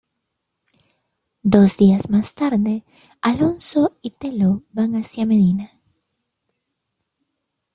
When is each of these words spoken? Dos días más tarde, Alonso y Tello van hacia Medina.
Dos 1.43 1.77
días 1.77 2.09
más 2.09 2.33
tarde, 2.33 2.83
Alonso 3.21 3.95
y 4.01 4.09
Tello 4.09 4.63
van 4.71 4.93
hacia 4.95 5.27
Medina. 5.27 5.79